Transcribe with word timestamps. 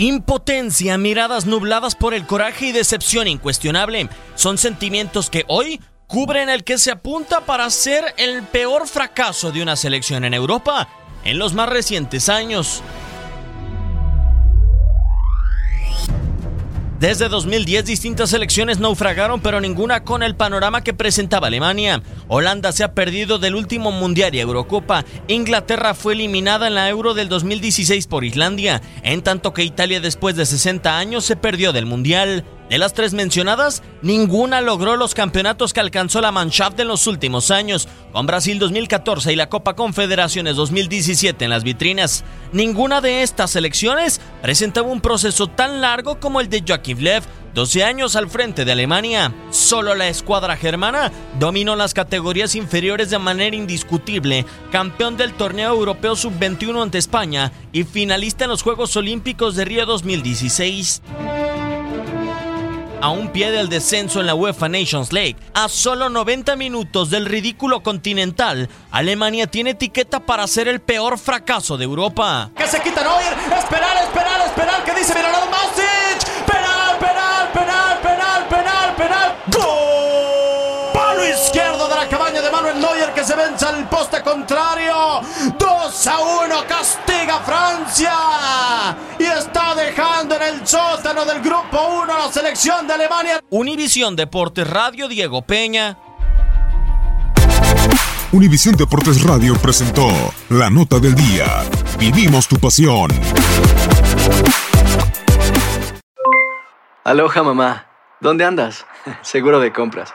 Impotencia, 0.00 0.96
miradas 0.96 1.44
nubladas 1.44 1.94
por 1.94 2.14
el 2.14 2.26
coraje 2.26 2.68
y 2.68 2.72
decepción 2.72 3.28
incuestionable 3.28 4.08
son 4.34 4.56
sentimientos 4.56 5.28
que 5.28 5.44
hoy 5.46 5.78
cubren 6.06 6.48
el 6.48 6.64
que 6.64 6.78
se 6.78 6.90
apunta 6.90 7.42
para 7.42 7.68
ser 7.68 8.14
el 8.16 8.42
peor 8.44 8.88
fracaso 8.88 9.52
de 9.52 9.62
una 9.62 9.76
selección 9.76 10.24
en 10.24 10.32
Europa 10.32 10.88
en 11.22 11.38
los 11.38 11.52
más 11.52 11.68
recientes 11.68 12.30
años. 12.30 12.82
Desde 17.00 17.30
2010 17.30 17.86
distintas 17.86 18.28
selecciones 18.28 18.78
naufragaron, 18.78 19.40
pero 19.40 19.58
ninguna 19.58 20.04
con 20.04 20.22
el 20.22 20.36
panorama 20.36 20.84
que 20.84 20.92
presentaba 20.92 21.46
Alemania. 21.46 22.02
Holanda 22.28 22.72
se 22.72 22.84
ha 22.84 22.92
perdido 22.92 23.38
del 23.38 23.54
último 23.54 23.90
Mundial 23.90 24.34
y 24.34 24.40
Eurocopa. 24.40 25.06
Inglaterra 25.26 25.94
fue 25.94 26.12
eliminada 26.12 26.66
en 26.66 26.74
la 26.74 26.90
Euro 26.90 27.14
del 27.14 27.30
2016 27.30 28.06
por 28.06 28.22
Islandia, 28.22 28.82
en 29.02 29.22
tanto 29.22 29.54
que 29.54 29.64
Italia 29.64 30.00
después 30.00 30.36
de 30.36 30.44
60 30.44 30.98
años 30.98 31.24
se 31.24 31.36
perdió 31.36 31.72
del 31.72 31.86
Mundial. 31.86 32.44
De 32.70 32.78
las 32.78 32.94
tres 32.94 33.14
mencionadas, 33.14 33.82
ninguna 34.00 34.60
logró 34.60 34.94
los 34.94 35.12
campeonatos 35.12 35.72
que 35.72 35.80
alcanzó 35.80 36.20
la 36.20 36.30
Mannschaft 36.30 36.78
en 36.78 36.86
los 36.86 37.08
últimos 37.08 37.50
años, 37.50 37.88
con 38.12 38.26
Brasil 38.26 38.60
2014 38.60 39.32
y 39.32 39.36
la 39.36 39.48
Copa 39.48 39.74
Confederaciones 39.74 40.54
2017 40.54 41.44
en 41.44 41.50
las 41.50 41.64
vitrinas. 41.64 42.22
Ninguna 42.52 43.00
de 43.00 43.24
estas 43.24 43.50
selecciones 43.50 44.20
presentaba 44.40 44.86
un 44.86 45.00
proceso 45.00 45.48
tan 45.48 45.80
largo 45.80 46.20
como 46.20 46.40
el 46.40 46.48
de 46.48 46.62
Joachim 46.64 47.00
Lev, 47.00 47.24
12 47.54 47.82
años 47.82 48.14
al 48.14 48.30
frente 48.30 48.64
de 48.64 48.70
Alemania. 48.70 49.34
Solo 49.50 49.96
la 49.96 50.06
escuadra 50.06 50.56
germana 50.56 51.10
dominó 51.40 51.74
las 51.74 51.92
categorías 51.92 52.54
inferiores 52.54 53.10
de 53.10 53.18
manera 53.18 53.56
indiscutible, 53.56 54.46
campeón 54.70 55.16
del 55.16 55.32
torneo 55.32 55.74
europeo 55.74 56.14
sub-21 56.14 56.84
ante 56.84 56.98
España 56.98 57.50
y 57.72 57.82
finalista 57.82 58.44
en 58.44 58.50
los 58.50 58.62
Juegos 58.62 58.94
Olímpicos 58.94 59.56
de 59.56 59.64
Río 59.64 59.86
2016 59.86 61.02
a 63.00 63.10
un 63.10 63.28
pie 63.28 63.50
del 63.50 63.68
descenso 63.68 64.20
en 64.20 64.26
la 64.26 64.34
UEFA 64.34 64.68
Nations 64.68 65.12
League. 65.12 65.36
A 65.54 65.68
solo 65.68 66.08
90 66.08 66.56
minutos 66.56 67.10
del 67.10 67.26
ridículo 67.26 67.82
continental, 67.82 68.68
Alemania 68.90 69.46
tiene 69.46 69.70
etiqueta 69.70 70.20
para 70.20 70.46
ser 70.46 70.68
el 70.68 70.80
peor 70.80 71.18
fracaso 71.18 71.76
de 71.76 71.84
Europa. 71.84 72.50
Que 72.56 72.66
se 72.66 72.80
quita 72.80 73.02
Neuer, 73.02 73.32
esperar, 73.58 73.96
esperar, 74.04 74.46
esperar, 74.46 74.84
que 74.84 74.94
dice 74.94 75.14
Miraldo 75.14 75.46
Masic. 75.50 75.99
Izquierdo 81.30 81.88
de 81.88 81.94
la 81.94 82.08
cabaña 82.08 82.40
de 82.40 82.50
Manuel 82.50 82.80
Neuer 82.80 83.12
que 83.14 83.24
se 83.24 83.34
vence 83.36 83.64
al 83.64 83.88
poste 83.88 84.22
contrario. 84.22 85.20
2 85.58 86.06
a 86.06 86.18
1 86.44 86.54
castiga 86.66 87.40
Francia 87.40 88.12
y 89.18 89.24
está 89.24 89.74
dejando 89.74 90.36
en 90.36 90.42
el 90.42 90.66
sótano 90.66 91.24
del 91.24 91.40
grupo 91.40 92.02
1 92.02 92.06
la 92.06 92.32
selección 92.32 92.86
de 92.86 92.94
Alemania. 92.94 93.42
Univisión 93.50 94.16
Deportes 94.16 94.68
Radio 94.68 95.08
Diego 95.08 95.42
Peña. 95.42 95.98
Univisión 98.32 98.76
Deportes 98.76 99.22
Radio 99.22 99.54
presentó 99.56 100.08
La 100.50 100.70
Nota 100.70 100.98
del 100.98 101.14
Día. 101.14 101.46
Vivimos 101.98 102.46
tu 102.46 102.56
pasión. 102.56 103.10
Aloha 107.02 107.42
mamá, 107.42 107.86
¿dónde 108.20 108.44
andas? 108.44 108.86
Seguro 109.22 109.58
de 109.58 109.72
compras. 109.72 110.14